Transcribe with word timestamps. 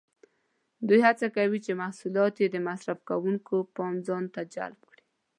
دوی 0.87 0.99
هڅه 1.07 1.27
کوي 1.37 1.59
چې 1.65 1.71
محصولات 1.81 2.35
یې 2.41 2.47
د 2.51 2.57
مصرف 2.69 2.99
کوونکو 3.09 3.55
پام 3.75 3.93
ځانته 4.07 4.41
جلب 4.53 4.79
کړي. 4.89 5.03